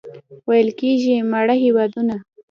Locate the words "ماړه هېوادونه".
1.31-2.15